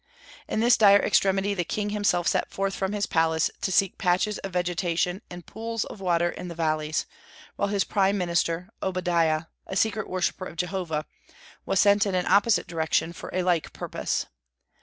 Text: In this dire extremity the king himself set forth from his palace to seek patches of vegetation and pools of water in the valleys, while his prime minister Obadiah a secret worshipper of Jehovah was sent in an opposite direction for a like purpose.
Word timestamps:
In 0.47 0.61
this 0.61 0.77
dire 0.77 0.97
extremity 0.97 1.53
the 1.53 1.63
king 1.63 1.91
himself 1.91 2.27
set 2.27 2.49
forth 2.49 2.73
from 2.73 2.91
his 2.91 3.05
palace 3.05 3.51
to 3.61 3.71
seek 3.71 3.99
patches 3.99 4.39
of 4.39 4.53
vegetation 4.53 5.21
and 5.29 5.45
pools 5.45 5.85
of 5.85 6.01
water 6.01 6.31
in 6.31 6.47
the 6.47 6.55
valleys, 6.55 7.05
while 7.55 7.67
his 7.67 7.83
prime 7.83 8.17
minister 8.17 8.69
Obadiah 8.81 9.43
a 9.67 9.75
secret 9.75 10.09
worshipper 10.09 10.47
of 10.47 10.55
Jehovah 10.57 11.05
was 11.67 11.79
sent 11.79 12.07
in 12.07 12.15
an 12.15 12.25
opposite 12.25 12.65
direction 12.65 13.13
for 13.13 13.29
a 13.31 13.43
like 13.43 13.73
purpose. 13.73 14.25